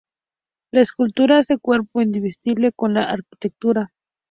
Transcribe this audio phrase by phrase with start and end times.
[0.71, 3.91] La escultura hace cuerpo, indivisible, con la arquitectura.